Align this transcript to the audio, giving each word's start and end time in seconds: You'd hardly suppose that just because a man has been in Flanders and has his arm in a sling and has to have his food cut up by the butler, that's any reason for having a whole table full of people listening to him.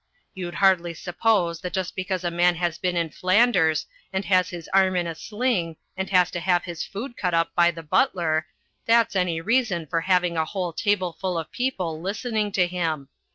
You'd 0.33 0.55
hardly 0.55 0.95
suppose 0.95 1.61
that 1.61 1.73
just 1.73 1.95
because 1.95 2.23
a 2.23 2.31
man 2.31 2.55
has 2.55 2.79
been 2.79 2.97
in 2.97 3.11
Flanders 3.11 3.85
and 4.11 4.25
has 4.25 4.49
his 4.49 4.67
arm 4.73 4.95
in 4.95 5.05
a 5.05 5.13
sling 5.13 5.75
and 5.95 6.09
has 6.09 6.31
to 6.31 6.39
have 6.39 6.63
his 6.63 6.83
food 6.83 7.15
cut 7.15 7.35
up 7.35 7.53
by 7.53 7.69
the 7.69 7.83
butler, 7.83 8.47
that's 8.87 9.15
any 9.15 9.41
reason 9.41 9.85
for 9.85 10.01
having 10.01 10.37
a 10.37 10.45
whole 10.45 10.73
table 10.73 11.15
full 11.21 11.37
of 11.37 11.51
people 11.51 12.01
listening 12.01 12.51
to 12.53 12.65
him. 12.65 13.09